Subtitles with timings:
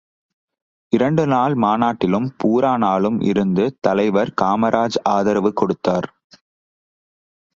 [0.93, 6.07] இரண்டு நாள் மாநாட்டிலும், பூரா நாளும் இருந்து தலைவர் காமராஜ் ஆதரவு கொடுத்தார்.